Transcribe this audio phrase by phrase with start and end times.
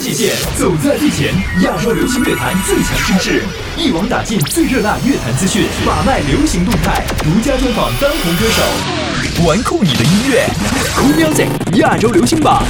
[0.00, 3.42] 界限，走在最前，亚洲流行乐坛最强声势，
[3.76, 10.46] 一网打尽最热辣乐坛资讯，把脉流行动态，独家专访当红歌手，玩酷你的音乐
[10.96, 12.64] ，Cool Music 亚洲流行榜。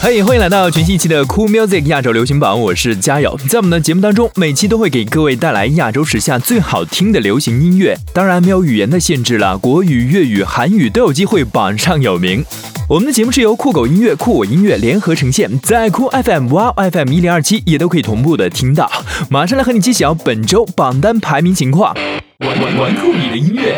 [0.00, 3.36] 嘿，欢迎来到全新一期的 Cool Music 亚洲流行榜，我是嘉友。
[3.48, 12.44] 在我们的节目当中，每期都会给各位带来亚洲时下最好听的流行音乐，当然没有语言的限制了，国语、粤语、韩语都有机会榜上有名。
[12.88, 18.90] 我们的节目是由酷狗音乐、酷我音乐联合呈现，在酷 FM、哇 FM 一零二七也都可以同步的听到。
[19.28, 21.94] 马上来和你揭晓本周榜单排名情况。
[22.38, 23.76] 玩玩玩酷你的音乐，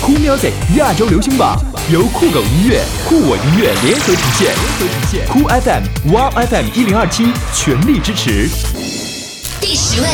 [0.00, 1.58] 酷 music 亚洲流行榜
[1.92, 5.26] 由酷狗音乐、酷我音乐联合呈现，联合呈现。
[5.26, 9.03] 酷 FM、哇 FM 一零二七全力支持。
[9.66, 10.08] 第十位。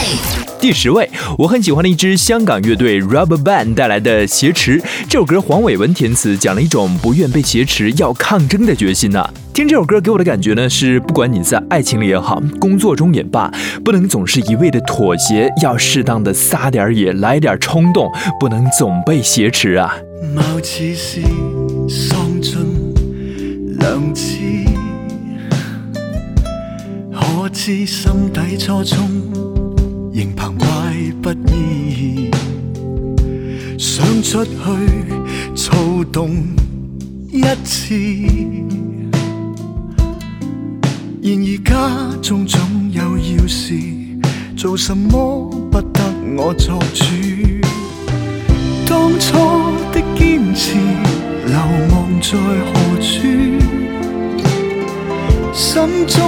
[0.60, 9.28] 第十位，我很喜欢的一支香港乐队 Rubber Band 带来的《挟持》这首歌，黄伟文填词，讲了一种不愿被挟持、要抗争的决心呐。
[9.52, 13.52] 听这首歌给我的感觉呢，是不管你在爱情里也好，工作中也罢，
[13.84, 19.97] 不能总是一味的妥协，要适当的撒点野，来点冲动，不能总被挟持啊。
[20.32, 21.22] 貌似是
[21.88, 22.94] 丧尽
[23.80, 24.36] 良知，
[27.53, 29.09] 知心底初衷。
[30.12, 30.67] 仍澎湃
[31.23, 32.31] 不已，
[33.79, 34.51] 想出去
[35.55, 35.73] 躁
[36.11, 36.31] 动
[37.31, 37.95] 一次。
[41.23, 43.75] 然而家中总有要事，
[44.56, 46.01] 做什么不得
[46.37, 47.05] 我作主。
[48.87, 49.37] 当初
[49.93, 50.77] 的坚持，
[51.47, 51.56] 流
[51.93, 53.19] 亡在何处？
[55.53, 56.19] 心中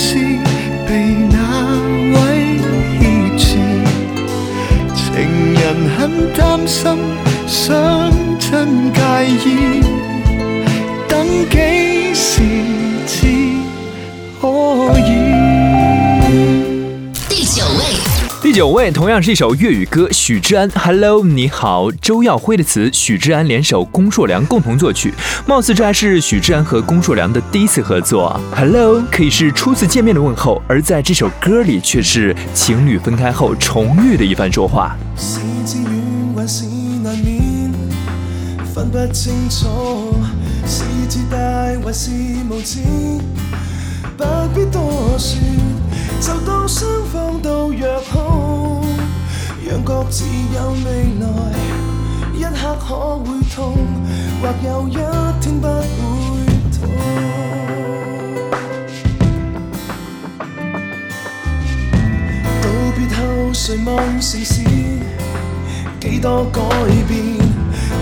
[0.00, 0.14] 的天使，
[0.86, 0.90] 被
[1.30, 1.36] 那
[2.14, 2.20] 位？
[5.98, 6.96] 很担心，
[7.46, 9.00] 想真介
[9.44, 9.82] 意，
[11.06, 12.42] 等几时
[13.06, 13.18] 至
[14.40, 14.48] 可
[18.50, 25.14] 第九位同样是一首粤语歌，许志安《Hello 你好》，周耀辉的词，许志安联手龚硕良共同作曲，
[25.46, 28.40] 貌似这还是许志安和龚硕良的第一次合作。
[28.52, 34.96] Hello 可以是初次见面的问候，而在这首歌里却是情侣分开后重遇的一番说话。
[35.16, 35.38] 是
[37.04, 37.70] 难免
[38.74, 40.16] 分不清楚，
[40.66, 42.10] 是自大还是
[42.50, 42.80] 无知，
[44.16, 45.38] 不必多说，
[46.20, 48.82] 就当双方都约好，
[49.66, 51.26] 让各自有未来。
[52.34, 53.74] 一刻可会痛，
[54.42, 54.92] 或有一
[55.40, 56.44] 天不会
[56.76, 56.78] 痛。
[62.60, 64.62] 道别后，谁望时事？
[66.00, 66.60] 几多改
[67.08, 67.38] 变？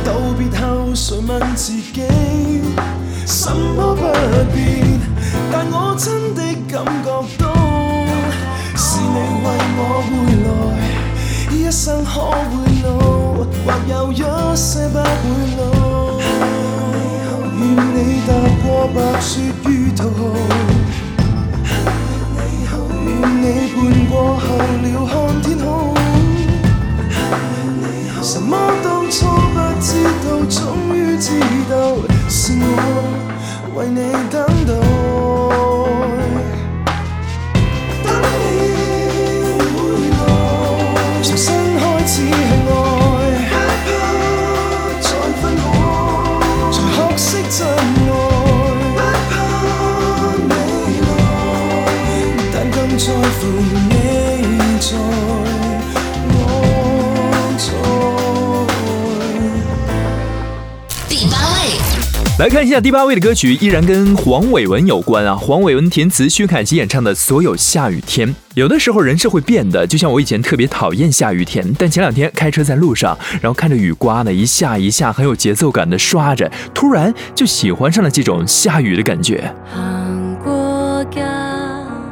[0.04, 2.02] 道别后，谁问自己，
[3.26, 4.02] 什么不
[4.52, 5.00] 变？
[5.52, 7.57] 但我真的感觉到，
[9.18, 9.46] 你为
[9.78, 10.10] 我回
[10.44, 10.48] 来，
[11.56, 12.10] 一生可
[12.50, 12.86] 会老，
[13.64, 14.14] 或有一
[14.56, 15.02] 些不会
[15.56, 15.77] 老。
[62.68, 65.34] 下第八位的歌曲，依然跟黄伟文有关啊。
[65.34, 68.28] 黄伟文填词，薛凯琪演唱的《所有下雨天》。
[68.54, 79.52] 有的时候人是会变的，就像我以前特别讨厌下雨天，但前两天开车在路上，然后看着雨刮呢一下一下，很有节奏感的刷着，突然就喜欢上了这种下雨的感觉。
[79.72, 81.22] 行过咖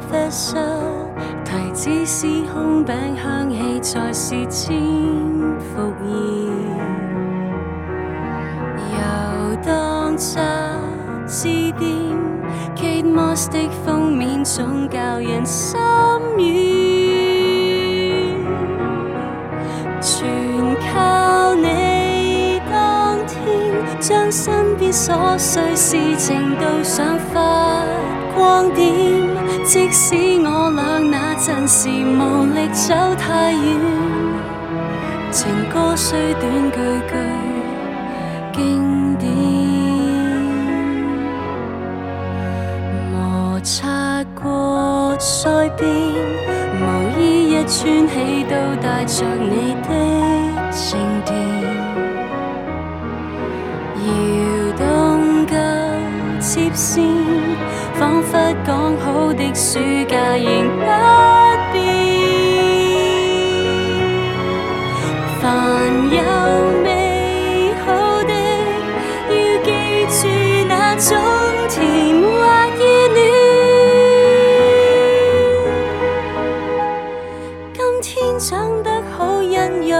[0.09, 0.55] 啡室，
[1.43, 2.05] 提子
[4.13, 4.75] 是千
[5.59, 6.36] 伏又
[10.17, 10.41] 杂
[11.27, 11.47] 志
[11.77, 11.87] 店
[12.75, 15.79] ，Kate Moss 的封面总教人心
[16.35, 16.41] 软，
[20.01, 20.27] 全
[20.91, 27.83] 靠你当天将身边琐碎事情都想发
[28.35, 28.87] 光点。
[29.63, 33.61] 即使我俩那阵时无力走太远，
[35.29, 36.77] 情歌虽短句
[37.11, 37.13] 句
[44.17, 45.87] 不过腮边
[46.81, 51.37] 毛衣一穿起都带着你的静电
[54.07, 55.53] 摇动旧
[56.41, 57.05] 贴线
[57.93, 59.77] 仿佛讲好的暑
[60.09, 61.36] 假仍不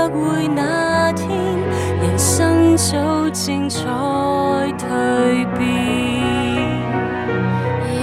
[0.10, 1.28] 会那天，
[2.02, 2.96] 人生早
[3.32, 3.80] 正在
[4.78, 5.62] 蛻變。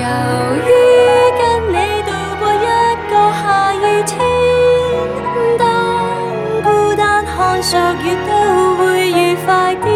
[0.01, 0.07] 由
[0.57, 0.69] 於
[1.39, 1.43] 跟
[1.73, 2.57] 你度過一
[3.09, 3.43] 個下
[3.75, 4.13] 雨天，
[5.59, 5.63] 當
[6.63, 7.73] 孤單看着
[8.03, 8.31] 月都
[8.77, 9.87] 會愉快啲。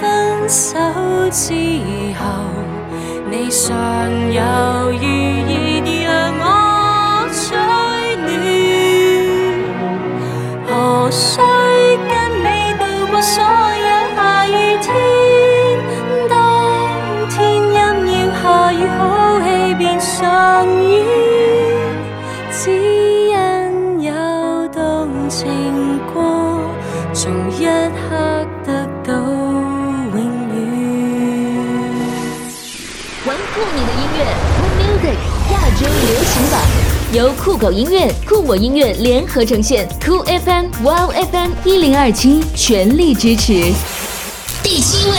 [0.00, 0.02] 分
[0.48, 0.78] 手
[1.30, 1.52] 之
[2.18, 2.24] 後，
[3.30, 3.66] 你尚
[4.32, 4.40] 有
[25.28, 26.22] 情過，
[27.12, 30.16] 從一刻得到永
[30.54, 30.56] 遠。
[33.26, 34.18] 玩酷你的音乐
[34.56, 35.18] 酷 Music
[35.52, 36.54] 亚洲流行榜，
[37.12, 43.70] 由酷狗音乐、酷我音乐联合呈现，酷 FM、Wow FM 一零二七全力支持。
[44.62, 45.16] 第七位，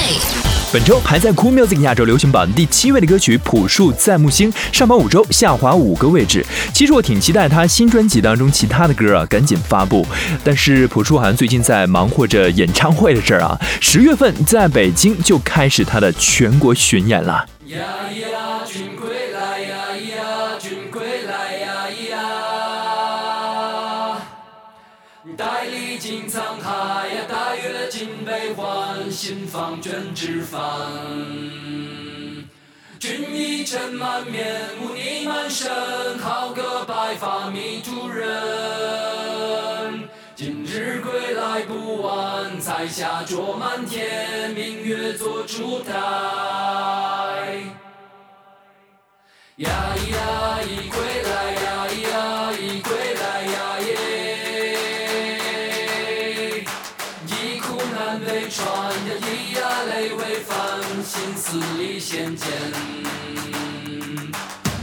[0.72, 6.46] 本周排在 Cool Music 亚洲流行榜第七位的歌曲《朴树在木星》，上榜五周下滑五个位置。
[6.72, 10.06] 其实我挺期待他新专辑当中其他的歌啊赶紧发布，
[10.44, 17.48] 但是朴树好像最近在忙活着演唱会的事儿啊，十月份在北京就开始他的全国巡演了。
[17.66, 20.22] 呀呀，君归来呀呀，
[20.60, 22.18] 君归来呀呀，
[25.36, 27.49] 带历经沧海呀，带
[28.30, 30.62] 悲欢，心放卷纸帆。
[33.00, 35.68] 君一尘满面，污泥满身，
[36.20, 40.08] 好个白发迷途人。
[40.36, 45.92] 今日归来不晚，彩霞灼满天，明月做烛台。
[49.56, 51.79] 呀咿呀，咿归来呀，
[61.52, 62.48] 死里先见。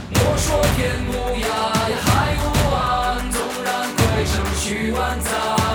[0.09, 1.45] 莫说天无涯，
[2.03, 5.66] 海无岸，纵然鬼城虚万载。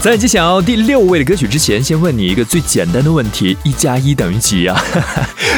[0.00, 4.80] 在揭晓第六位的歌曲之前，先问你一个最简单的问题：一加一等于几呀、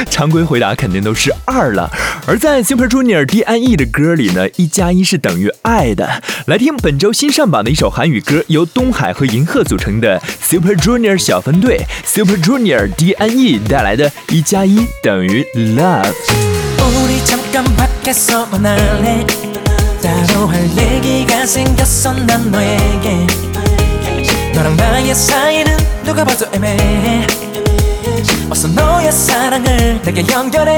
[0.09, 1.91] 常规回答肯定都是二了。
[2.27, 6.23] 而在 Super Junior D.N.E 的歌里呢，一加一是等于爱的。
[6.47, 16.15] 来听本周新上榜的一首韩语歌，由东海和银赫组成的 Super Junior 小分队 Super Junior D.N.E 带来的一加一等于 Love。
[17.05, 19.27] 우리 잠깐 밖에서 만날래
[20.01, 23.27] 따로 할 얘기가 생겼어 난 너에게
[24.54, 27.26] 너랑 나의 사이는 누가 봐도 애매해.
[28.50, 30.78] 어서 너의 사랑을 내게 연결해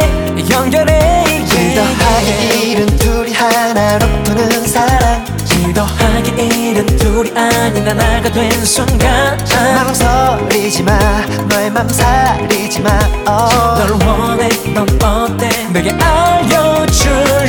[0.49, 1.25] 연결해.
[1.75, 5.25] 더하기 일은 둘이 하나로 부는 사랑.
[5.73, 9.37] 더하기 일은 둘이 아닌 하나가 된 순간.
[9.75, 10.97] 망설이지 마
[11.49, 12.91] 너의 맘 사리지 마.
[13.27, 13.99] oh.
[13.99, 15.49] 널 원해 넌 어때?
[15.73, 17.47] 내게 알려줄래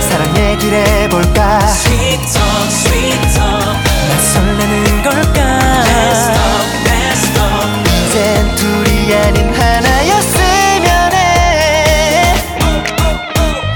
[0.00, 1.60] 사랑 얘기를 해볼까?
[1.68, 3.80] Sweet talk, sweet talk.
[3.80, 3.89] 난
[4.32, 5.40] 설레는 걸까?
[5.84, 7.60] Let's talk,
[8.06, 12.34] 이젠 둘이 아닌 하나였으면 해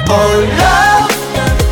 [0.09, 1.15] Oh love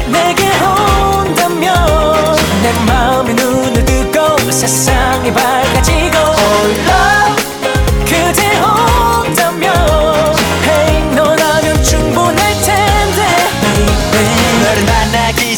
[0.08, 7.22] 내게 온다면 내 마음의 눈을 뜨고 세상이 밝아지고 Oh love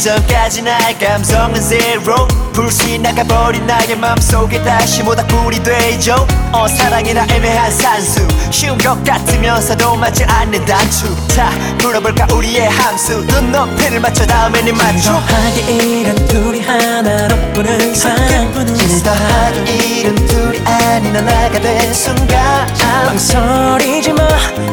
[0.05, 6.27] 전까지 나의 감성은 zero 불씨 나가버린 나의 맘속에 다시 모닥불이 되죠.
[6.53, 8.27] 어 사랑이라 애매한 산수.
[8.51, 11.05] 쉬운 것 같으면서도 맞지 않는 단추.
[11.35, 13.19] 자 불어볼까 우리의 함수.
[13.27, 15.13] 눈높이를 맞춰 다음에는 맞춰.
[15.15, 18.15] 하게 이런 둘이 하나로 보는 삶
[19.05, 20.44] 더하기 이름 둘
[20.95, 22.69] 이 아닌 하나가 된 순간.
[23.05, 24.29] 망설이지 마.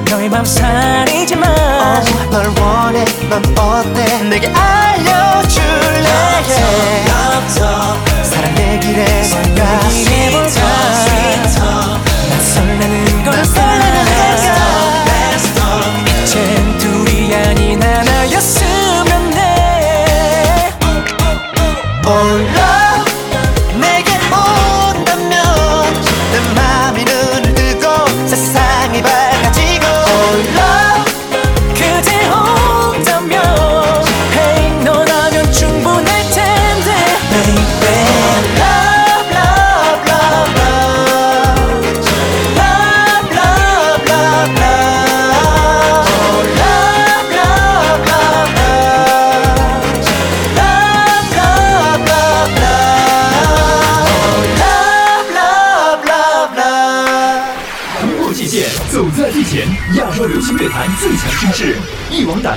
[0.07, 1.47] 너의 맘 사리지 마.
[1.47, 4.21] 어, 널 원해 넌 어때?
[4.29, 6.09] 내게 알려줄래?
[8.21, 10.61] 사랑 내 길에 해볼까
[12.29, 13.59] 난 설레는 걸까
[16.05, 19.39] 이젠 둘이 아닌 하나였으면 해
[22.05, 22.70] Oh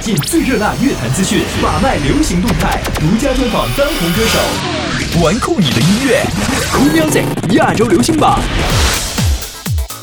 [0.05, 6.23] 尽最热辣乐坛资讯，把脉流行动态，独家专访当红歌手，玩酷你的音乐
[6.75, 8.39] ，Cool Music 亚洲流行榜。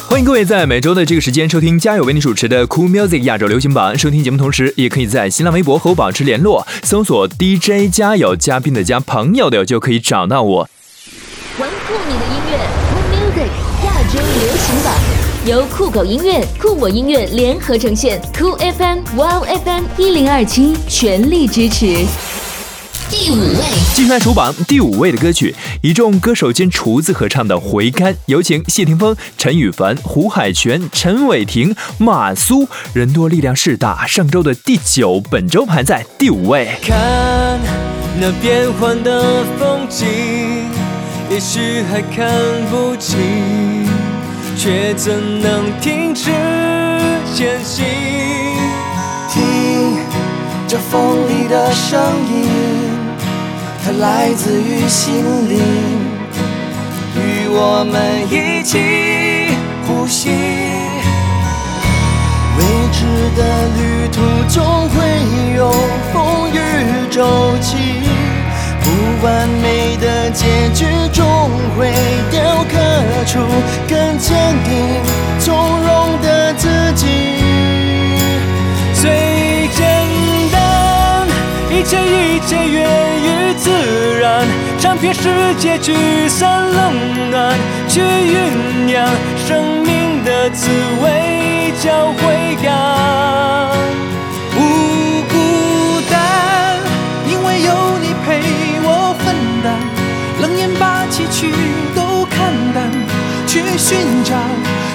[0.10, 3.96] 欢迎各位在每周的这个时间收听嘉友为你主持的 Cool Music 亚洲流行榜。
[3.96, 10.70] 收听节目同时，也可以在新浪微博和我保持联络，搜索 DJ 嘉友，嘉宾的嘉，朋友的，就可以找到我。
[11.60, 12.58] 玩酷你的音乐
[12.90, 14.96] ，Cool Music 亚洲流行榜，
[15.44, 22.06] 由酷狗音乐、酷我音乐联合呈现，Cool FM、Wow FM 一零二七全力支持。
[23.10, 36.70] 第五位，继续来数榜第五位的歌曲，一众歌手兼厨子合唱的《回甘》，有请谢霆锋、陈羽凡、胡海泉、陈伟霆、马苏，人多力量势大，上周的第九，本周排在第五位。
[36.84, 37.60] 看
[38.20, 40.08] 那变幻的风景，
[41.32, 42.32] 也许还看
[42.70, 43.18] 不清，
[44.64, 46.30] 却怎能停止
[47.34, 47.84] 前行？
[49.28, 49.98] 听
[50.68, 52.00] 这风里的声
[52.30, 52.48] 音，
[53.84, 55.58] 它来自于心灵，
[57.16, 58.78] 与我们一起
[59.88, 60.30] 呼吸。
[62.60, 63.04] 未知
[63.36, 63.42] 的
[63.80, 64.96] 旅途总会
[65.58, 65.72] 有
[66.14, 67.91] 风雨骤起，
[68.84, 71.94] 不完美的结局终会
[72.30, 72.78] 雕刻
[73.26, 73.40] 出
[73.88, 75.02] 更坚定、
[75.40, 77.08] 从容的自己。
[78.94, 79.88] 最简
[80.52, 81.28] 单，
[81.70, 82.88] 一切一切源
[83.24, 83.72] 于自
[84.20, 84.46] 然，
[84.80, 85.96] 尝遍世界聚
[86.28, 87.56] 散冷暖，
[87.88, 89.08] 去酝酿
[89.48, 90.70] 生命的滋
[91.02, 93.71] 味，叫回甘。
[101.42, 101.56] 把崎岖
[101.96, 102.92] 都看淡，
[103.48, 104.36] 去寻找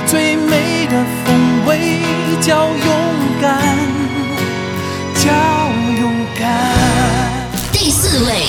[0.07, 1.99] 最美的风味，
[2.41, 2.79] 叫勇
[3.43, 3.61] 敢，
[5.15, 5.29] 叫
[6.01, 6.47] 勇敢。
[7.73, 8.45] 第四位，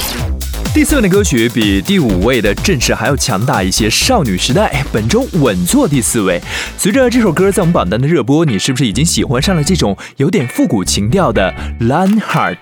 [0.76, 6.40] 第四位的歌曲比第五位的阵势还要强大一些，少女时代本周稳坐第四位。
[6.78, 11.52] 随着这首歌在我们榜单的热播，你是不是已经喜欢上了这种有点复古情调的
[11.88, 12.58] 《Lion Heart》？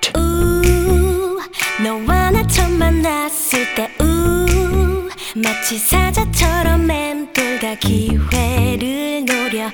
[5.38, 9.70] 마치 사자처럼 맴돌다 기회를 노려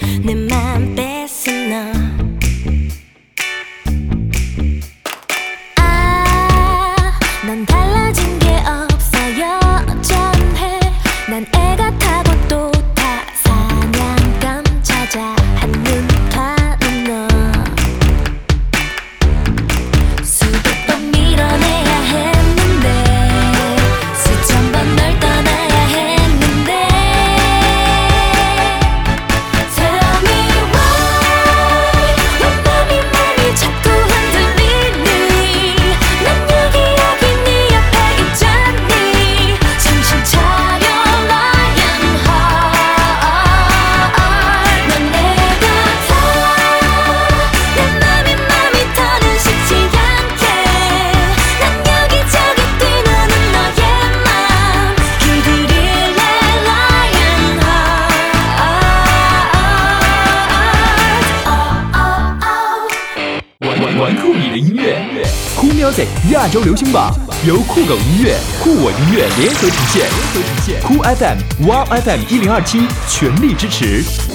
[66.64, 67.12] 流行榜
[67.46, 70.80] 由酷狗音乐、酷我音乐联合呈现，联合呈现。
[70.84, 74.31] Cool FM、Wow FM 一零二七全力支持。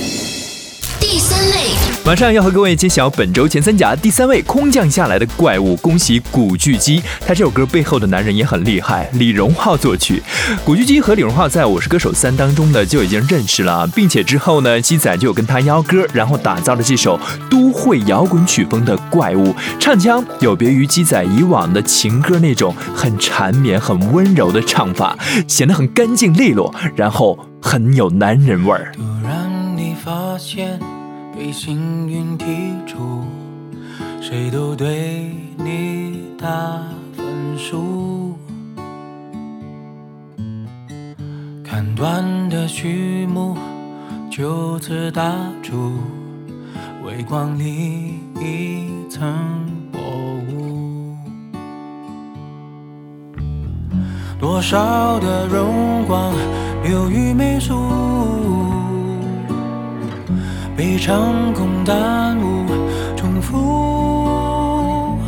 [2.07, 7.03] 马上要和各位揭晓本周前三甲第三位空降下来的怪物，恭喜古巨基！
[7.27, 10.23] 他这首歌背后的男人也很厉害，李荣浩作曲。
[10.65, 17.19] 古巨基和李荣浩在我是歌手三当中呢就已经认识了，并且之后呢，鸡仔就有跟他邀歌，然后打造了这首
[17.51, 19.53] 都会摇滚曲风的怪物。
[19.81, 28.93] 唱腔有别于鸡仔以往的情歌那种很缠绵、很温柔的唱法，显得很干净利落，然后很有男人味儿。
[28.95, 30.79] 突然你发现
[31.37, 33.23] 被幸运剔除，
[34.23, 36.49] 谁都对你打
[37.15, 37.27] 分
[37.59, 38.39] 数。
[41.63, 43.55] 看断的序幕
[44.31, 45.31] 就此打
[45.63, 45.99] 住，
[47.05, 49.31] 微光里一层
[49.93, 49.99] 薄
[50.55, 51.15] 雾。
[54.41, 56.33] 多少的荣光
[56.83, 57.75] 流于媚俗，
[60.77, 62.67] 被成功耽误，
[63.17, 65.19] 重复，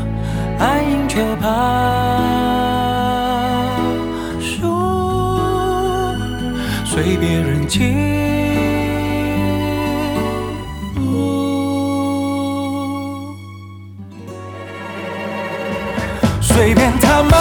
[0.58, 1.48] 爱赢却怕
[4.38, 4.68] 输，
[6.84, 7.96] 随别人情。
[16.42, 17.32] 随便他们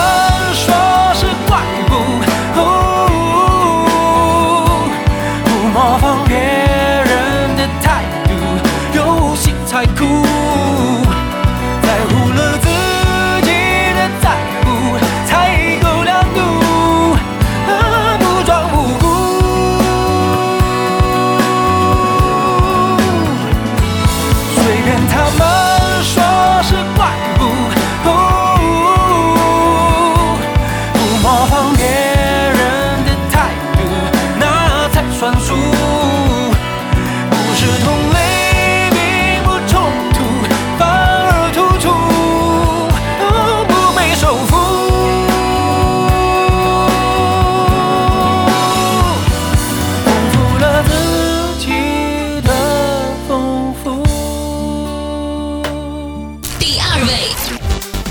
[56.98, 57.12] 二位，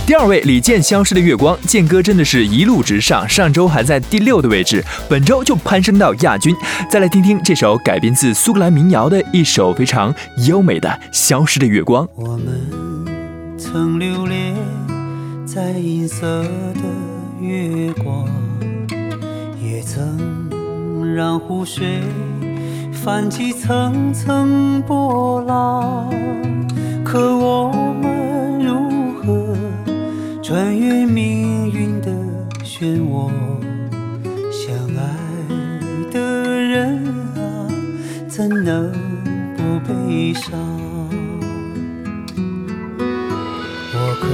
[0.06, 6.54] 第二位，李健《消失的月光》，健哥真的是一路直上，上周还在第六的位置，本周就攀升到亚军。
[6.88, 10.14] 再来听听这首改编自苏格兰民谣的一首非常
[10.46, 12.06] 优美的《消失的月光》。
[12.14, 14.54] 我们曾流连
[15.44, 16.82] 在银色的
[17.40, 18.24] 月光，
[19.60, 21.84] 也曾让湖水
[22.92, 26.08] 泛起层层波浪。
[27.04, 28.15] 可我们
[30.46, 32.08] 穿越命运的
[32.62, 33.28] 漩涡？
[34.52, 35.02] 相爱
[36.12, 37.04] 的人
[37.34, 37.66] 啊，
[38.28, 38.92] 怎能
[39.56, 40.56] 不悲伤？
[43.92, 44.28] 我可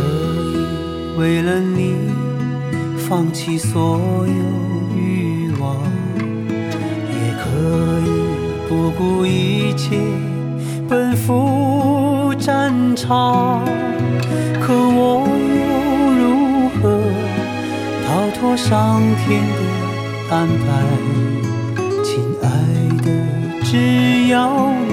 [0.53, 1.95] 以为了你
[3.09, 4.35] 放弃所有
[4.95, 5.79] 欲望，
[7.09, 7.49] 也可
[8.05, 8.11] 以
[8.69, 9.97] 不顾一切
[10.87, 13.65] 奔赴战场。
[14.61, 15.12] 可我
[18.33, 19.61] 托上天的
[20.31, 20.65] 安排？
[22.03, 22.11] 亲
[22.43, 22.45] 爱
[23.05, 23.07] 的，
[23.63, 24.91] 只要你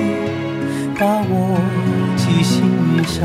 [0.99, 1.33] 把我
[2.15, 2.57] 记心
[3.03, 3.17] 上。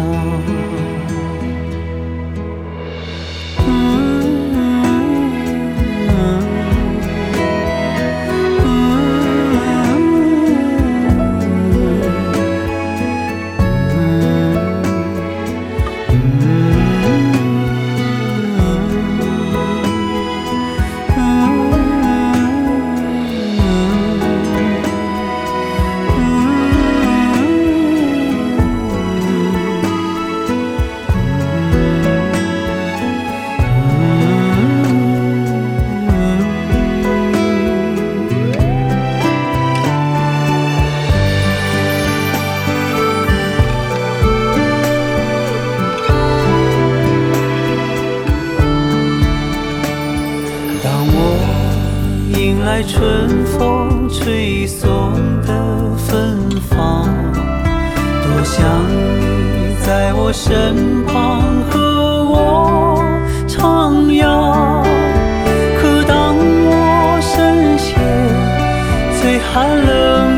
[69.55, 69.87] 寒冷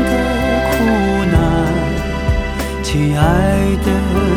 [0.03, 0.11] 的
[0.69, 0.85] 苦
[1.31, 1.41] 难，
[2.83, 3.25] 亲爱
[3.83, 3.89] 的，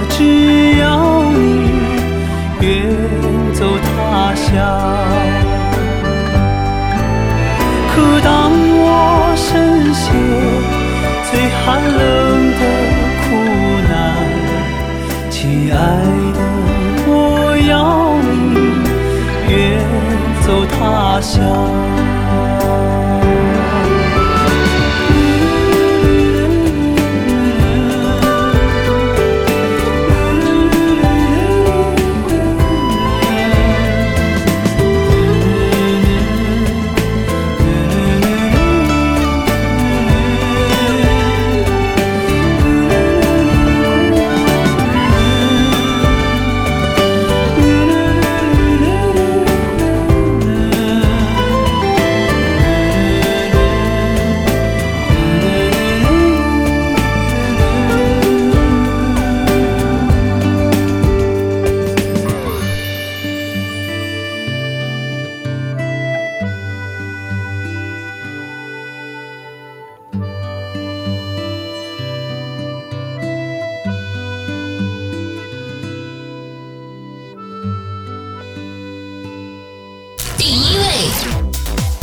[0.08, 1.36] 只要你
[2.62, 2.66] 远
[3.52, 4.48] 走他乡。
[7.92, 10.02] 可当我深陷
[11.30, 12.00] 最寒冷
[12.56, 12.62] 的
[13.20, 13.36] 苦
[13.90, 13.92] 难，
[15.28, 15.76] 亲爱
[16.32, 16.40] 的，
[17.06, 17.12] 我
[17.68, 18.32] 要你
[19.46, 19.54] 远
[20.40, 21.79] 走他乡。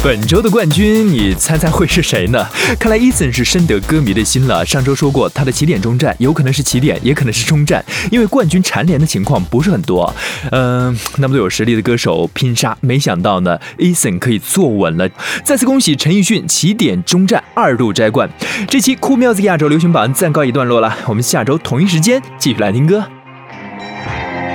[0.07, 2.47] 本周的冠军，你猜猜会是谁呢？
[2.79, 4.65] 看来 Eason 是深得歌迷的心了。
[4.65, 10.15] 上周说过，他的起点终站有可能是起点，也可能是终站，因为冠军蝉联的情况不是很多。
[10.51, 15.09] 嗯、那么多有实力的歌手拼杀，没想到呢，Eason 可以坐稳了。
[15.43, 18.29] 再次恭喜陈奕迅起点终站二度摘冠。
[18.69, 23.03] 这期酷 music 亚洲流行榜暂告一段落了，我们下周同一时间继续来听歌。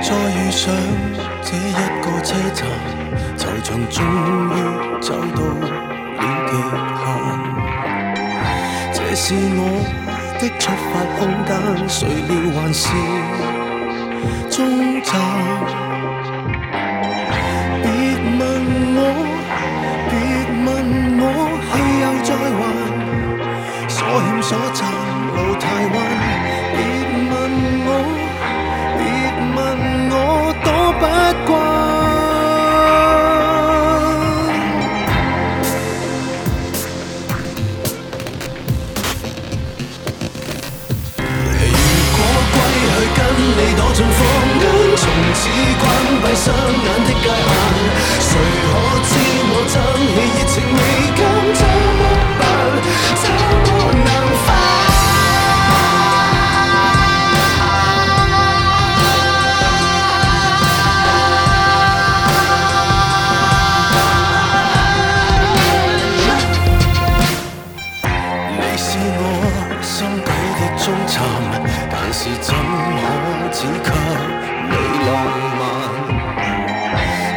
[0.01, 0.73] 再遇上
[1.43, 2.67] 这一个车站，
[3.37, 4.82] 惆悵終於
[9.25, 9.39] 是我
[10.37, 11.51] 的出发空間，
[11.87, 12.83] 誰料还是
[14.49, 15.09] 终站。
[17.81, 17.87] 别
[18.37, 18.41] 问
[18.97, 18.99] 我，
[20.09, 20.13] 别
[20.65, 20.67] 问
[21.21, 21.23] 我，
[21.69, 22.61] 去又再还，
[23.87, 24.91] 所欠所赚，
[25.33, 25.63] 路太
[25.95, 26.22] 弯。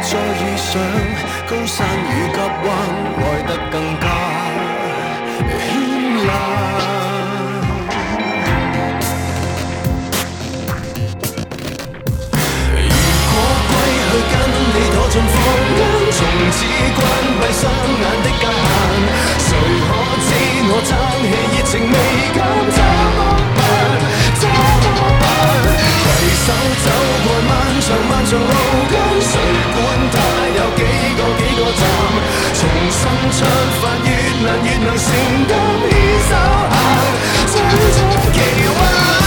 [0.09, 0.71] 再遇上
[1.49, 2.65] 高山与急弯，
[3.17, 4.05] 爱得更加
[5.43, 5.51] 絢
[6.23, 6.29] 爛。
[12.71, 12.95] 如
[13.27, 13.35] 果
[13.67, 13.69] 归
[14.07, 14.33] 去跟
[14.71, 15.35] 你躲进房
[15.75, 15.79] 间，
[16.15, 16.19] 从
[16.55, 16.57] 此
[16.95, 16.99] 关
[17.41, 17.61] 闭双
[17.99, 18.65] 眼的界限，
[19.43, 19.49] 谁
[19.83, 19.89] 可
[20.23, 20.29] 知
[20.69, 20.89] 我爭
[21.19, 21.95] 氣熱情未
[22.33, 22.39] 减？
[22.71, 22.79] 怎
[23.17, 23.19] 么
[23.57, 23.59] 办？
[24.39, 24.55] 怎麼
[25.19, 25.25] 辦？
[26.07, 26.09] 攜
[26.45, 26.47] 手
[26.85, 26.87] 走
[27.23, 28.51] 过漫长漫长路，
[30.77, 30.83] 几
[31.17, 31.81] 个几个站？
[32.53, 32.59] 重
[32.91, 33.39] 新出
[33.81, 34.07] 发越
[34.45, 35.05] 难越能承
[35.47, 35.51] 担，
[35.89, 35.91] 牵
[36.29, 36.31] 手
[37.47, 37.97] 行，追逐
[38.31, 38.37] 奇
[38.77, 39.26] 幻。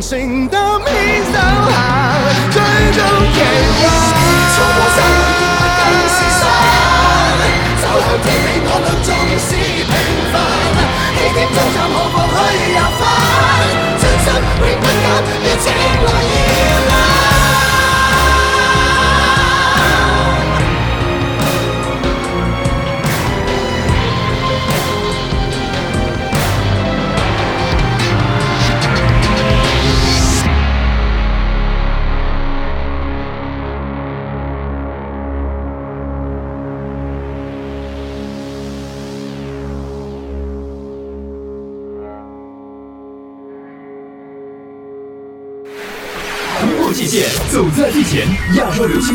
[0.00, 0.59] 難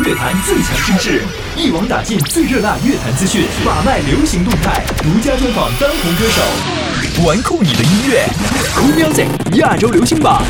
[0.06, 1.20] 乐坛最强声势，
[1.56, 8.24] 一网打尽最热辣乐坛资讯，把脉流行动态，独家专访当红歌手，玩酷你的音乐
[8.76, 10.44] 酷 music 亚洲流行榜。